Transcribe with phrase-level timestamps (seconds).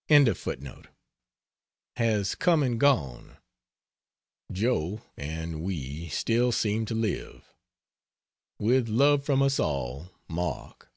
[1.96, 3.36] ]has come and gone,
[4.50, 7.52] Joe and we still seem to live.
[8.58, 10.10] With love from us all.
[10.28, 10.90] MARK.